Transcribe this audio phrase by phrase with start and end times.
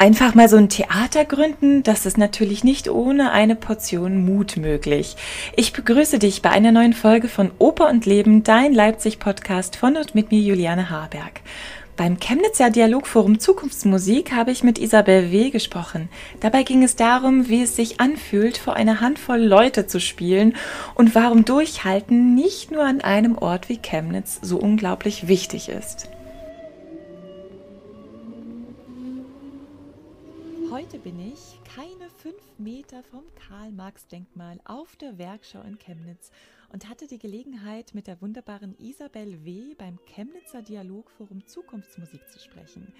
[0.00, 5.16] Einfach mal so ein Theater gründen, das ist natürlich nicht ohne eine Portion Mut möglich.
[5.56, 10.14] Ich begrüße dich bei einer neuen Folge von Oper und Leben, dein Leipzig-Podcast von und
[10.14, 11.40] mit mir Juliane Harberg.
[11.96, 15.50] Beim Chemnitzer Dialogforum Zukunftsmusik habe ich mit Isabel W.
[15.50, 16.08] gesprochen.
[16.38, 20.54] Dabei ging es darum, wie es sich anfühlt, vor einer Handvoll Leute zu spielen
[20.94, 26.08] und warum Durchhalten nicht nur an einem Ort wie Chemnitz so unglaublich wichtig ist.
[30.70, 36.30] Heute bin ich keine fünf Meter vom Karl-Marx-Denkmal auf der Werkschau in Chemnitz
[36.70, 39.74] und hatte die Gelegenheit, mit der wunderbaren Isabel W.
[39.78, 42.92] beim Chemnitzer Dialogforum Zukunftsmusik zu sprechen.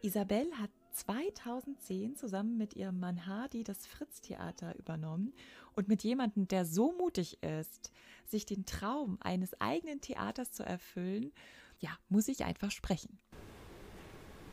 [0.00, 5.32] Isabel hat 2010 zusammen mit ihrem Mann Hardy das Fritz-Theater übernommen
[5.74, 7.90] und mit jemandem, der so mutig ist,
[8.26, 11.32] sich den Traum eines eigenen Theaters zu erfüllen,
[11.80, 13.18] ja, muss ich einfach sprechen.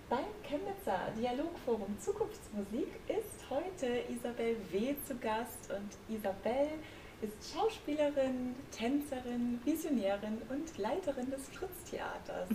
[0.07, 4.93] Beim Chemnitzer Dialogforum Zukunftsmusik ist heute Isabel W.
[5.03, 6.70] zu Gast und Isabel
[7.23, 12.49] ist Schauspielerin, Tänzerin, Visionärin und Leiterin des Fritz-Theaters.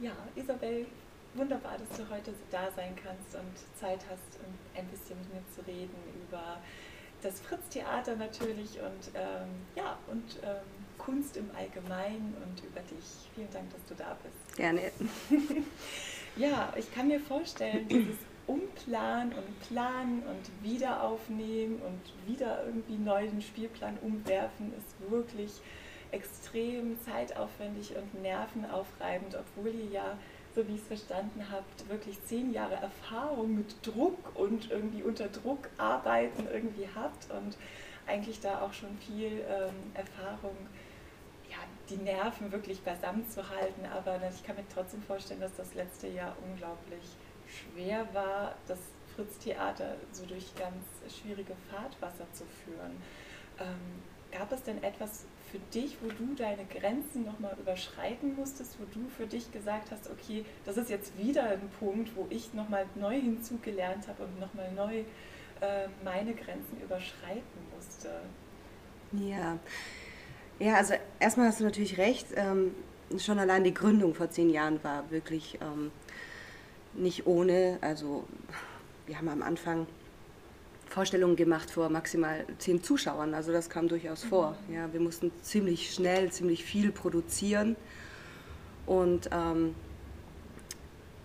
[0.00, 0.86] Ja, Isabel,
[1.34, 5.42] wunderbar, dass du heute da sein kannst und Zeit hast, um ein bisschen mit mir
[5.54, 5.94] zu reden
[6.26, 6.58] über
[7.22, 13.28] das Fritz-Theater natürlich und ähm, ja und ähm, Kunst im Allgemeinen und über dich.
[13.34, 14.56] Vielen Dank, dass du da bist.
[14.56, 14.92] Gerne.
[16.36, 22.96] Ja, ich kann mir vorstellen, dieses Umplanen und Planen und wieder aufnehmen und wieder irgendwie
[22.96, 25.60] neu den Spielplan umwerfen ist wirklich
[26.10, 30.18] extrem zeitaufwendig und nervenaufreibend, obwohl ihr ja,
[30.54, 35.28] so wie ich es verstanden habt, wirklich zehn Jahre Erfahrung mit Druck und irgendwie unter
[35.28, 37.58] Druck arbeiten irgendwie habt und
[38.06, 40.56] eigentlich da auch schon viel ähm, Erfahrung
[41.88, 43.86] die Nerven wirklich beisammen zu halten.
[43.86, 47.04] Aber ich kann mir trotzdem vorstellen, dass das letzte Jahr unglaublich
[47.46, 48.78] schwer war, das
[49.14, 50.84] Fritz-Theater so durch ganz
[51.20, 52.96] schwierige Fahrtwasser zu führen.
[53.60, 58.84] Ähm, gab es denn etwas für dich, wo du deine Grenzen nochmal überschreiten musstest, wo
[58.84, 62.86] du für dich gesagt hast, okay, das ist jetzt wieder ein Punkt, wo ich nochmal
[62.94, 65.00] neu hinzugelernt habe und nochmal neu
[65.60, 67.42] äh, meine Grenzen überschreiten
[67.76, 68.22] musste?
[69.12, 69.58] Ja,
[70.62, 72.28] ja, also erstmal hast du natürlich recht.
[72.36, 72.72] Ähm,
[73.18, 75.90] schon allein die Gründung vor zehn Jahren war wirklich ähm,
[76.94, 77.78] nicht ohne.
[77.80, 78.24] Also
[79.06, 79.86] wir haben am Anfang
[80.86, 83.34] Vorstellungen gemacht vor maximal zehn Zuschauern.
[83.34, 84.56] Also das kam durchaus vor.
[84.68, 84.74] Mhm.
[84.74, 87.74] Ja, wir mussten ziemlich schnell, ziemlich viel produzieren
[88.86, 89.74] und ähm,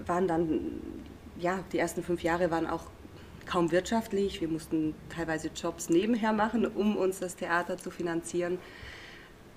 [0.04, 0.82] waren dann,
[1.38, 2.86] ja, die ersten fünf Jahre waren auch
[3.46, 4.42] kaum wirtschaftlich.
[4.42, 8.58] Wir mussten teilweise Jobs nebenher machen, um uns das Theater zu finanzieren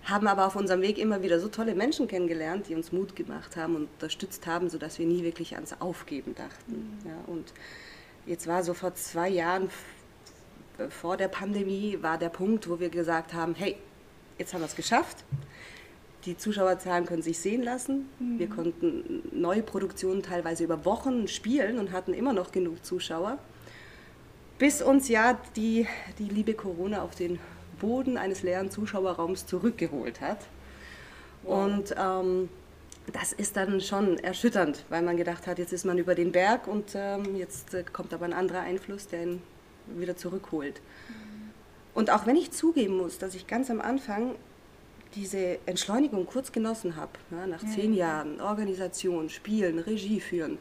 [0.05, 3.57] haben aber auf unserem Weg immer wieder so tolle Menschen kennengelernt, die uns Mut gemacht
[3.57, 6.73] haben und unterstützt haben, sodass wir nie wirklich ans Aufgeben dachten.
[7.05, 7.09] Mhm.
[7.09, 7.53] Ja, und
[8.27, 9.69] jetzt war so vor zwei Jahren,
[10.89, 13.77] vor der Pandemie, war der Punkt, wo wir gesagt haben, hey,
[14.39, 15.25] jetzt haben wir es geschafft.
[16.25, 18.09] Die Zuschauerzahlen können sich sehen lassen.
[18.19, 18.39] Mhm.
[18.39, 23.39] Wir konnten neue Produktionen teilweise über Wochen spielen und hatten immer noch genug Zuschauer.
[24.59, 25.87] Bis uns ja die,
[26.19, 27.39] die liebe Corona auf den
[27.81, 30.39] Boden eines leeren Zuschauerraums zurückgeholt hat.
[31.43, 32.49] Und ähm,
[33.13, 36.69] das ist dann schon erschütternd, weil man gedacht hat, jetzt ist man über den Berg
[36.69, 39.43] und ähm, jetzt äh, kommt aber ein anderer Einfluss, der ihn
[39.87, 40.81] wieder zurückholt.
[41.09, 41.51] Mhm.
[41.95, 44.35] Und auch wenn ich zugeben muss, dass ich ganz am Anfang
[45.15, 47.69] diese Entschleunigung kurz genossen habe, ja, nach mhm.
[47.69, 50.59] zehn Jahren Organisation, Spielen, Regie führen,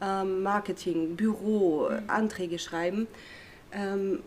[0.00, 2.08] ähm, Marketing, Büro, mhm.
[2.08, 3.08] Anträge schreiben,
[3.72, 4.20] ähm,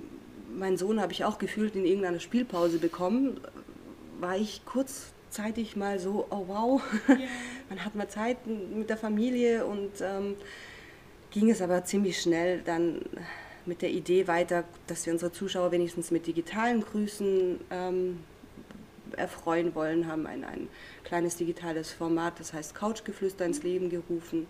[0.58, 3.40] meinen Sohn habe ich auch gefühlt in irgendeiner Spielpause bekommen,
[4.20, 7.18] war ich kurzzeitig mal so, oh wow, yeah.
[7.70, 10.36] man hat mal Zeit mit der Familie und ähm,
[11.32, 13.02] ging es aber ziemlich schnell dann
[13.66, 18.20] mit der Idee weiter, dass wir unsere Zuschauer wenigstens mit digitalen Grüßen ähm,
[19.16, 20.68] erfreuen wollen, haben ein, ein
[21.04, 24.48] kleines digitales Format, das heißt Couchgeflüster ins Leben gerufen.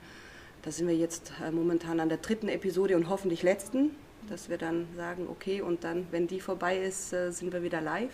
[0.63, 3.91] Da sind wir jetzt äh, momentan an der dritten Episode und hoffentlich letzten
[4.29, 7.81] dass wir dann sagen, okay, und dann, wenn die vorbei ist, äh, sind wir wieder
[7.81, 8.13] live.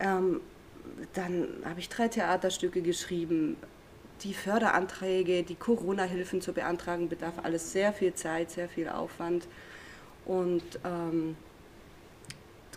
[0.00, 0.40] Ähm,
[1.14, 3.56] dann habe ich drei Theaterstücke geschrieben.
[4.22, 9.46] Die Förderanträge, die Corona-Hilfen zu beantragen, bedarf alles sehr viel Zeit, sehr viel Aufwand.
[10.24, 11.36] Und ähm,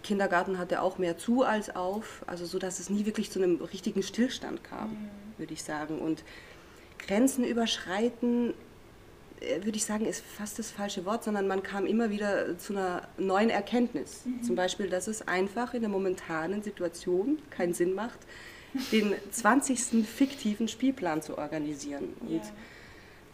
[0.05, 3.61] Kindergarten hatte auch mehr zu als auf, also so, dass es nie wirklich zu einem
[3.61, 5.09] richtigen Stillstand kam, mhm.
[5.37, 5.99] würde ich sagen.
[5.99, 6.23] Und
[6.99, 8.53] Grenzen überschreiten
[9.41, 13.07] würde ich sagen, ist fast das falsche Wort, sondern man kam immer wieder zu einer
[13.17, 14.25] neuen Erkenntnis.
[14.25, 14.43] Mhm.
[14.43, 18.19] Zum Beispiel, dass es einfach in der momentanen Situation keinen Sinn macht,
[18.91, 20.05] den 20.
[20.05, 22.13] fiktiven Spielplan zu organisieren.
[22.21, 22.41] Und,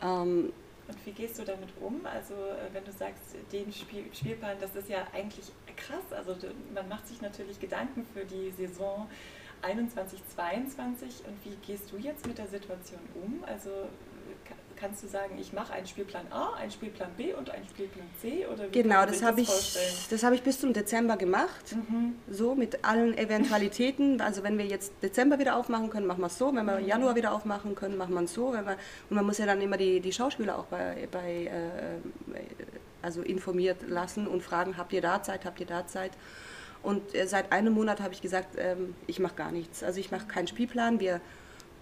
[0.01, 0.21] ja.
[0.21, 0.53] ähm,
[0.87, 2.05] Und wie gehst du damit um?
[2.05, 6.11] Also äh, wenn du sagst, den Spiel, Spielplan, das ist ja eigentlich krass.
[6.11, 6.35] Also
[6.73, 9.07] man macht sich natürlich Gedanken für die Saison
[9.63, 13.43] 21, 22 und wie gehst du jetzt mit der Situation um?
[13.45, 13.69] Also
[14.81, 18.47] kannst du sagen, ich mache einen Spielplan A, einen Spielplan B und einen Spielplan C?
[18.47, 19.47] Oder genau, das habe ich,
[20.09, 21.75] das hab ich bis zum Dezember gemacht.
[21.75, 22.15] Mhm.
[22.27, 24.19] So mit allen Eventualitäten.
[24.21, 26.47] Also wenn wir jetzt Dezember wieder aufmachen können, machen wir es so.
[26.53, 26.87] Wenn wir mhm.
[26.87, 28.53] Januar wieder aufmachen können, machen wir es so.
[28.53, 28.75] Wenn wir,
[29.09, 32.39] und man muss ja dann immer die, die Schauspieler auch bei, bei äh,
[33.03, 36.11] also informiert lassen und fragen, habt ihr da Zeit, habt ihr da Zeit?
[36.81, 39.83] Und äh, seit einem Monat habe ich gesagt, ähm, ich mache gar nichts.
[39.83, 40.99] Also ich mache keinen Spielplan.
[40.99, 41.21] Wir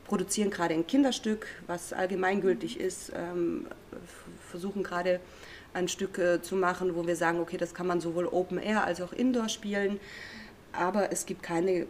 [0.10, 3.68] produzieren gerade ein Kinderstück, was allgemeingültig ist, ähm,
[4.50, 5.20] versuchen gerade
[5.74, 8.84] ein Stück äh, zu machen, wo wir sagen, okay, das kann man sowohl Open Air
[8.84, 10.00] als auch Indoor spielen,
[10.74, 11.86] aber es gibt keine,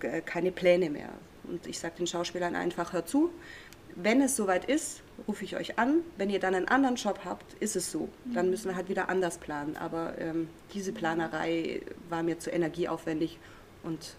[0.00, 1.08] äh, keine Pläne mehr.
[1.44, 3.30] Und ich sage den Schauspielern einfach, hör zu,
[3.96, 6.02] wenn es soweit ist, rufe ich euch an.
[6.18, 8.10] Wenn ihr dann einen anderen Job habt, ist es so.
[8.26, 8.50] Dann mhm.
[8.50, 9.76] müssen wir halt wieder anders planen.
[9.76, 11.80] Aber ähm, diese Planerei
[12.10, 13.38] war mir zu energieaufwendig
[13.82, 14.14] und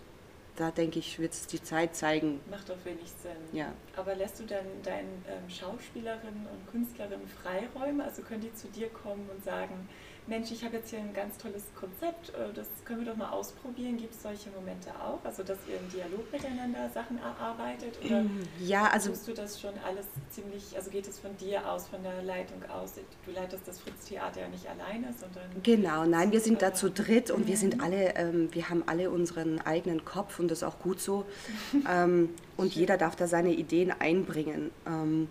[0.60, 2.42] da denke ich, wird es die Zeit zeigen.
[2.50, 3.32] Macht doch wenig Sinn.
[3.58, 3.72] Ja.
[3.96, 8.04] Aber lässt du dann deinen ähm, Schauspielerinnen und Künstlerinnen Freiräume?
[8.04, 9.88] Also können die zu dir kommen und sagen,
[10.30, 13.32] Mensch, ich habe jetzt hier ein ganz tolles Konzept, äh, das können wir doch mal
[13.32, 13.98] ausprobieren.
[13.98, 15.20] Gibt es solche Momente auch?
[15.24, 17.98] Also, dass ihr im Dialog miteinander Sachen erarbeitet?
[18.06, 18.24] Oder
[18.64, 19.10] ja, also.
[19.10, 22.64] Tust du das schon alles ziemlich, also geht es von dir aus, von der Leitung
[22.70, 22.94] aus?
[23.26, 25.50] Du leitest das Fritz-Theater ja nicht alleine, sondern.
[25.64, 27.84] Genau, nein, wir sind da zu dritt und wir sind mhm.
[27.84, 31.26] alle, ähm, wir haben alle unseren eigenen Kopf und das ist auch gut so.
[31.92, 34.70] ähm, und jeder darf da seine Ideen einbringen.
[34.86, 35.28] Ähm,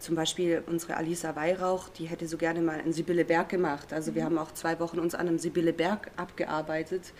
[0.00, 3.92] zum Beispiel unsere Alisa Weihrauch, die hätte so gerne mal einen Sibylle Berg gemacht.
[3.92, 4.26] Also wir mhm.
[4.26, 7.12] haben auch zwei Wochen uns an einem Sibylle Berg abgearbeitet,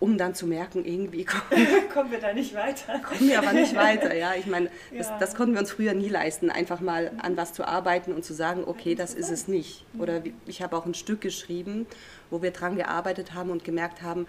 [0.00, 3.00] um dann zu merken, irgendwie kommen, kommen wir da nicht weiter.
[3.00, 4.34] Kommen wir aber nicht weiter, ja.
[4.34, 5.18] Ich meine, das, ja.
[5.18, 8.32] das, konnten wir uns früher nie leisten, einfach mal an was zu arbeiten und zu
[8.32, 9.84] sagen, okay, das ist es nicht.
[9.98, 11.86] Oder ich habe auch ein Stück geschrieben,
[12.30, 14.26] wo wir dran gearbeitet haben und gemerkt haben,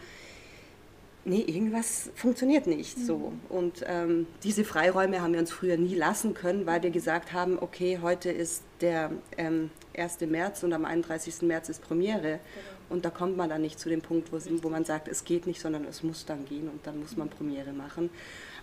[1.25, 3.05] nee, irgendwas funktioniert nicht mhm.
[3.05, 3.33] so.
[3.49, 7.59] Und ähm, diese Freiräume haben wir uns früher nie lassen können, weil wir gesagt haben,
[7.59, 10.21] okay, heute ist der ähm, 1.
[10.21, 11.41] März und am 31.
[11.43, 12.21] März ist Premiere.
[12.21, 12.39] Genau.
[12.89, 15.47] Und da kommt man dann nicht zu dem Punkt, wo, wo, man sagt, es geht
[15.47, 17.31] nicht, sondern es muss dann gehen und dann muss man mhm.
[17.31, 18.09] Premiere machen.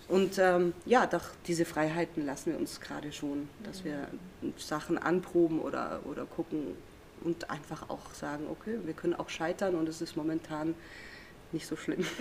[0.08, 4.08] Und ähm, ja, doch diese Freiheiten lassen wir uns gerade schon, dass wir
[4.40, 4.54] mhm.
[4.56, 6.74] Sachen anproben oder, oder gucken
[7.24, 10.74] und einfach auch sagen, okay, wir können auch scheitern und es ist momentan
[11.52, 12.04] nicht so schlimm.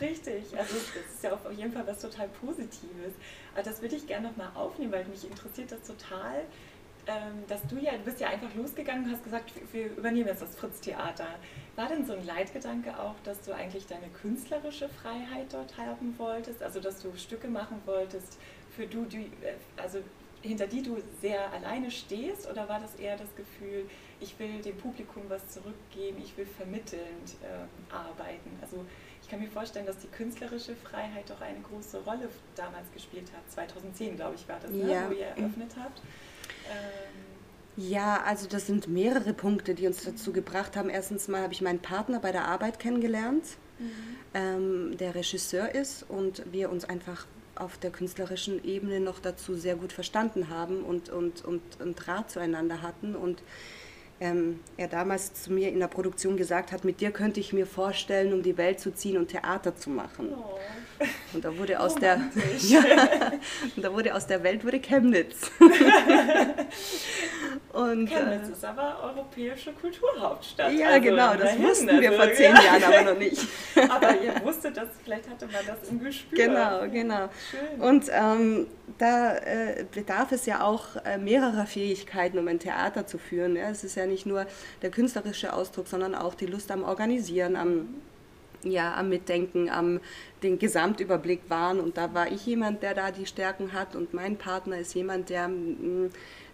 [0.00, 3.12] Richtig, also das ist ja auf jeden Fall was total Positives.
[3.54, 6.44] Aber das würde ich gerne nochmal aufnehmen, weil mich interessiert das total,
[7.06, 10.42] ähm, dass du ja, du bist ja einfach losgegangen und hast gesagt, wir übernehmen jetzt
[10.42, 11.28] das Fritz-Theater.
[11.76, 16.62] War denn so ein Leitgedanke auch, dass du eigentlich deine künstlerische Freiheit dort haben wolltest?
[16.62, 18.38] Also dass du Stücke machen wolltest,
[18.74, 19.18] für du, du
[19.76, 20.00] also
[20.46, 22.50] hinter die du sehr alleine stehst?
[22.50, 23.88] Oder war das eher das Gefühl,
[24.20, 28.50] ich will dem Publikum was zurückgeben, ich will vermittelnd äh, arbeiten.
[28.62, 28.84] Also
[29.22, 33.50] ich kann mir vorstellen, dass die künstlerische Freiheit doch eine große Rolle damals gespielt hat.
[33.52, 35.08] 2010, glaube ich, war das, ne, ja.
[35.08, 36.00] wo ihr eröffnet habt.
[36.70, 37.26] Ähm,
[37.76, 40.88] ja, also das sind mehrere Punkte, die uns dazu gebracht haben.
[40.88, 43.44] Erstens mal habe ich meinen Partner bei der Arbeit kennengelernt,
[43.78, 43.90] mhm.
[44.32, 47.26] ähm, der Regisseur ist und wir uns einfach
[47.56, 52.30] auf der künstlerischen Ebene noch dazu sehr gut verstanden haben und, und, und, und Draht
[52.30, 53.14] zueinander hatten.
[53.14, 53.42] Und
[54.18, 57.66] ähm, er damals zu mir in der Produktion gesagt hat, mit dir könnte ich mir
[57.66, 60.32] vorstellen, um die Welt zu ziehen und Theater zu machen.
[60.32, 60.58] Oh.
[61.34, 62.20] Und da wurde aus der
[62.60, 62.82] ja,
[63.76, 65.50] und da wurde aus der Welt wurde Chemnitz.
[67.76, 70.72] und, Chemnitz äh, ist aber europäische Kulturhauptstadt.
[70.72, 73.46] Ja, also genau, das wussten also, wir vor zehn Jahren aber noch nicht.
[73.88, 76.38] aber ihr wusstet das, vielleicht hatte man das im Gespür.
[76.38, 77.28] Genau, genau.
[77.50, 77.80] Schön.
[77.80, 78.66] Und ähm,
[78.96, 83.56] da äh, bedarf es ja auch äh, mehrerer Fähigkeiten, um ein Theater zu führen.
[83.56, 83.68] Ja?
[83.68, 84.46] Es ist ja nicht nur
[84.80, 87.94] der künstlerische Ausdruck, sondern auch die Lust am Organisieren, am
[88.70, 90.00] ja, am Mitdenken, am
[90.42, 91.80] den Gesamtüberblick wahren.
[91.80, 95.30] Und da war ich jemand, der da die Stärken hat und mein Partner ist jemand,
[95.30, 95.50] der,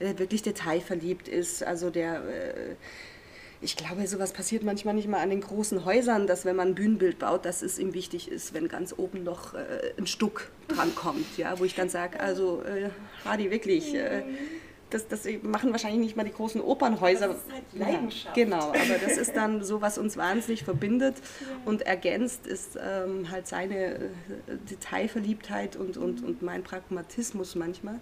[0.00, 2.75] der wirklich detailverliebt ist, also der äh,
[3.62, 6.75] ich glaube, sowas passiert manchmal nicht mal an den großen Häusern, dass wenn man ein
[6.75, 11.38] Bühnenbild baut, dass es ihm wichtig ist, wenn ganz oben noch äh, ein Stuck drankommt,
[11.38, 12.90] ja, wo ich dann sage, also äh,
[13.25, 14.23] Hardy, wirklich, äh,
[14.92, 17.28] das, das machen wahrscheinlich nicht mal die großen Opernhäuser.
[17.28, 18.37] Das ist halt Leidenschaft.
[18.37, 21.46] Ja, genau, aber das ist dann so, was uns wahnsinnig verbindet ja.
[21.64, 24.08] und ergänzt ist ähm, halt seine äh,
[24.70, 28.00] Detailverliebtheit und, und, und mein Pragmatismus manchmal.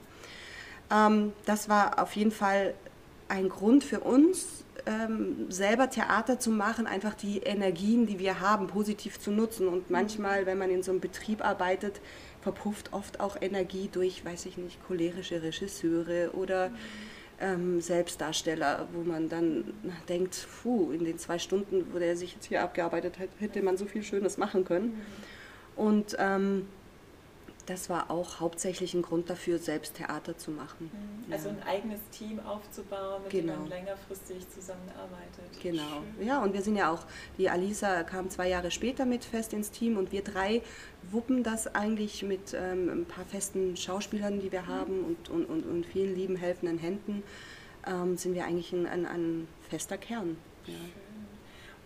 [0.90, 2.75] Ähm, das war auf jeden Fall
[3.28, 8.66] ein Grund für uns, ähm, selber Theater zu machen, einfach die Energien, die wir haben,
[8.66, 9.68] positiv zu nutzen.
[9.68, 12.00] Und manchmal, wenn man in so einem Betrieb arbeitet,
[12.40, 16.70] verpufft oft auch Energie durch, weiß ich nicht, cholerische Regisseure oder
[17.40, 19.73] ähm, Selbstdarsteller, wo man dann
[20.09, 23.76] denkt, puh, in den zwei Stunden, wo der sich jetzt hier abgearbeitet hat, hätte man
[23.76, 24.87] so viel Schönes machen können.
[24.87, 25.00] Mhm.
[25.76, 26.66] Und ähm,
[27.67, 30.90] das war auch hauptsächlich ein Grund dafür, selbst Theater zu machen.
[30.93, 31.33] Mhm.
[31.33, 31.55] Also ja.
[31.55, 33.52] ein eigenes Team aufzubauen, mit genau.
[33.52, 35.62] dem man längerfristig zusammenarbeitet.
[35.62, 36.02] Genau.
[36.17, 36.26] Schön.
[36.26, 37.05] Ja, und wir sind ja auch,
[37.38, 40.62] die Alisa kam zwei Jahre später mit fest ins Team und wir drei
[41.11, 44.69] wuppen das eigentlich mit ähm, ein paar festen Schauspielern, die wir mhm.
[44.69, 47.23] haben und, und, und, und, vielen lieben, helfenden Händen,
[47.87, 50.37] ähm, sind wir eigentlich ein, ein, ein fester Kern.
[50.67, 50.75] Ja.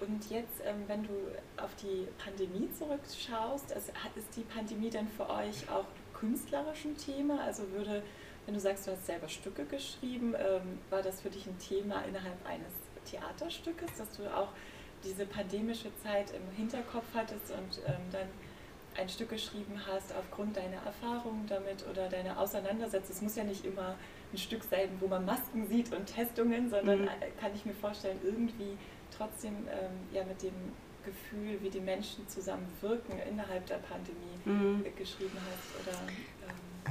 [0.06, 1.12] Und jetzt, ähm, wenn du
[1.56, 7.42] auf die Pandemie zurückschaust, also ist die Pandemie denn für euch auch künstlerisch ein Thema?
[7.42, 8.02] Also würde,
[8.44, 12.02] wenn du sagst, du hast selber Stücke geschrieben, ähm, war das für dich ein Thema
[12.02, 12.73] innerhalb eines
[13.04, 14.49] Theaterstückes, dass du auch
[15.04, 18.28] diese pandemische Zeit im Hinterkopf hattest und ähm, dann
[18.96, 23.14] ein Stück geschrieben hast aufgrund deiner Erfahrungen damit oder deiner Auseinandersetzung.
[23.14, 23.96] Es muss ja nicht immer
[24.35, 27.09] ein Stück sein, wo man Masken sieht und Testungen, sondern mhm.
[27.09, 28.76] Äh, kann ich mir vorstellen, irgendwie
[29.17, 30.53] trotzdem ähm, ja mit dem
[31.05, 34.85] Gefühl, wie die Menschen zusammen wirken innerhalb der Pandemie mhm.
[34.97, 35.87] geschrieben hast?
[35.87, 36.14] Oder, ähm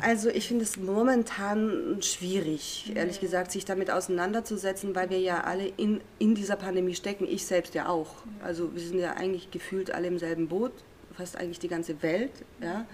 [0.01, 2.97] also ich finde es momentan schwierig, mhm.
[2.97, 7.45] ehrlich gesagt, sich damit auseinanderzusetzen, weil wir ja alle in, in dieser Pandemie stecken, ich
[7.45, 8.25] selbst ja auch.
[8.25, 8.31] Mhm.
[8.43, 10.71] Also wir sind ja eigentlich gefühlt alle im selben Boot,
[11.15, 12.31] fast eigentlich die ganze Welt.
[12.61, 12.85] Ja?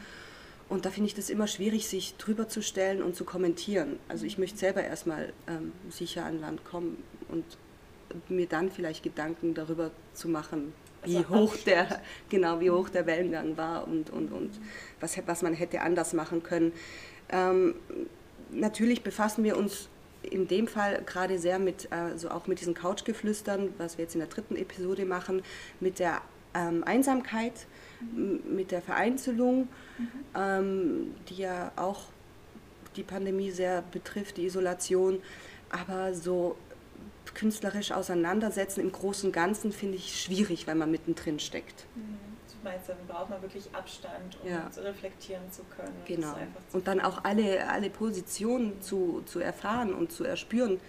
[0.69, 3.97] Und da finde ich das immer schwierig, sich drüber zu stellen und zu kommentieren.
[4.07, 7.43] Also ich möchte selber erstmal ähm, sicher an Land kommen und
[8.29, 10.73] mir dann vielleicht Gedanken darüber zu machen,
[11.03, 14.51] wie also hoch der genau wie hoch der Wellengang war und, und, und
[14.99, 16.71] was, was man hätte anders machen können.
[17.29, 17.75] Ähm,
[18.51, 19.89] natürlich befassen wir uns
[20.21, 24.19] in dem Fall gerade sehr mit, also auch mit diesen Couchgeflüstern, was wir jetzt in
[24.19, 25.43] der dritten Episode machen,
[25.79, 26.21] mit der
[26.53, 27.68] ähm, Einsamkeit,
[28.01, 28.41] mhm.
[28.56, 30.08] mit der Vereinzelung, mhm.
[30.36, 32.01] ähm, die ja auch
[32.96, 35.22] die Pandemie sehr betrifft, die Isolation.
[35.70, 36.56] Aber so
[37.34, 41.86] künstlerisch auseinandersetzen im Großen und Ganzen finde ich schwierig, weil man mittendrin steckt.
[41.96, 42.18] Mhm.
[42.62, 44.70] Du meinst, dann braucht man wirklich Abstand, um ja.
[44.84, 45.96] reflektieren zu können.
[46.06, 46.36] Genau.
[46.74, 50.74] Und dann auch alle, alle Positionen zu, zu erfahren und zu erspüren.
[50.74, 50.79] Mhm.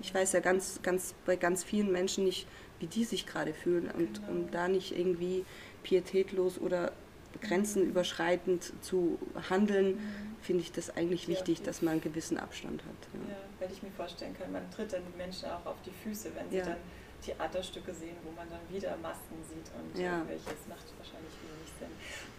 [0.00, 2.48] Ich weiß ja ganz, ganz bei ganz vielen Menschen nicht,
[2.80, 4.28] wie die sich gerade fühlen und genau.
[4.32, 5.44] um da nicht irgendwie
[5.82, 6.92] pietätlos oder
[7.40, 9.18] grenzenüberschreitend zu
[9.48, 10.36] handeln, mhm.
[10.42, 13.08] finde ich das eigentlich wichtig, ja, dass man einen gewissen Abstand hat.
[13.14, 13.34] Ja.
[13.34, 13.36] ja.
[13.60, 16.50] weil ich mir vorstellen kann, man tritt dann die Menschen auch auf die Füße, wenn
[16.50, 16.64] sie ja.
[16.64, 16.76] dann
[17.20, 20.22] Theaterstücke sehen, wo man dann wieder Masken sieht und ja.
[20.26, 21.88] welches macht wahrscheinlich wenig Sinn.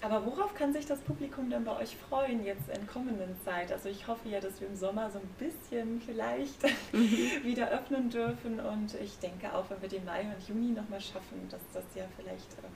[0.02, 3.72] Aber worauf kann sich das Publikum dann bei euch freuen jetzt in kommenden Zeit?
[3.72, 7.44] Also ich hoffe ja, dass wir im Sommer so ein bisschen vielleicht mhm.
[7.44, 11.48] wieder öffnen dürfen und ich denke auch, wenn wir den Mai und Juni nochmal schaffen,
[11.50, 12.72] dass das ja vielleicht ähm,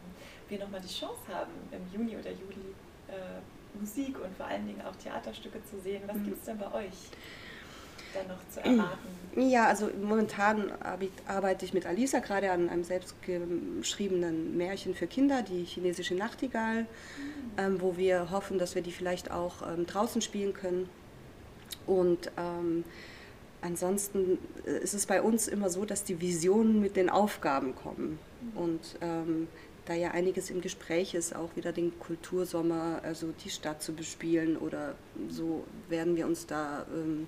[0.49, 2.73] wir nochmal die Chance haben, im Juni oder Juli
[3.07, 3.41] äh,
[3.79, 6.03] Musik und vor allen Dingen auch Theaterstücke zu sehen.
[6.07, 6.25] Was mhm.
[6.25, 6.93] gibt es denn bei euch?
[8.15, 9.15] Dann noch zu erwarten?
[9.37, 10.71] Ja, also momentan
[11.27, 16.87] arbeite ich mit Alisa gerade an einem selbstgeschriebenen Märchen für Kinder, die chinesische Nachtigall, mhm.
[17.57, 20.89] ähm, wo wir hoffen, dass wir die vielleicht auch ähm, draußen spielen können.
[21.85, 22.85] Und ähm,
[23.61, 28.19] ansonsten äh, ist es bei uns immer so, dass die Visionen mit den Aufgaben kommen.
[28.53, 28.57] Mhm.
[28.57, 29.47] Und ähm,
[29.85, 34.55] da ja einiges im Gespräch ist, auch wieder den Kultursommer, also die Stadt zu bespielen
[34.55, 34.95] oder
[35.29, 37.27] so werden wir uns da ähm,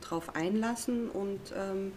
[0.00, 1.92] drauf einlassen und ähm,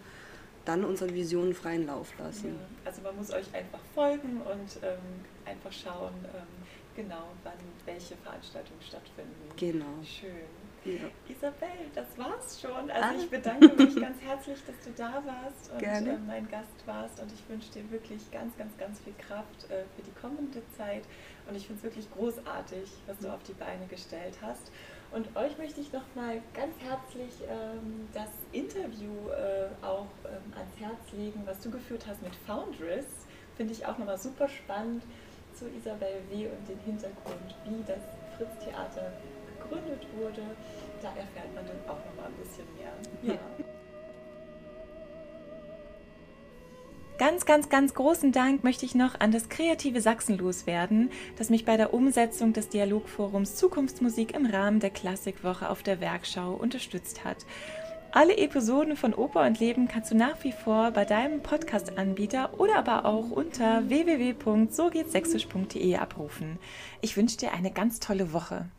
[0.64, 2.54] dann unseren Visionen freien Lauf lassen.
[2.54, 4.98] Ja, also man muss euch einfach folgen und ähm,
[5.44, 6.46] einfach schauen, ähm,
[6.94, 7.54] genau, wann
[7.86, 9.34] welche Veranstaltungen stattfinden.
[9.56, 10.02] Genau.
[10.04, 10.60] Schön.
[10.84, 11.10] Ja.
[11.28, 12.90] Isabel, das war's schon.
[12.90, 13.14] Also ah.
[13.18, 17.30] ich bedanke mich ganz herzlich, dass du da warst und äh, mein Gast warst und
[17.32, 21.02] ich wünsche dir wirklich ganz, ganz, ganz viel Kraft äh, für die kommende Zeit
[21.48, 24.72] und ich finde es wirklich großartig, was du auf die Beine gestellt hast.
[25.12, 31.12] Und euch möchte ich nochmal ganz herzlich ähm, das Interview äh, auch ähm, ans Herz
[31.12, 33.06] legen, was du geführt hast mit Foundress.
[33.56, 35.02] Finde ich auch nochmal super spannend
[35.54, 36.46] zu Isabel W.
[36.46, 37.98] und den Hintergrund, wie das
[38.36, 39.12] Fritz Theater
[39.58, 40.42] gegründet wurde.
[41.02, 43.34] Da erfährt man dann auch nochmal ein bisschen mehr.
[43.34, 43.40] Ja.
[47.20, 51.66] Ganz, ganz, ganz großen Dank möchte ich noch an das kreative Sachsen loswerden, das mich
[51.66, 57.44] bei der Umsetzung des Dialogforums Zukunftsmusik im Rahmen der Klassikwoche auf der Werkschau unterstützt hat.
[58.10, 62.76] Alle Episoden von Oper und Leben kannst du nach wie vor bei deinem Podcast-Anbieter oder
[62.76, 66.58] aber auch unter www.sogehtsächsisch.de abrufen.
[67.02, 68.70] Ich wünsche dir eine ganz tolle Woche.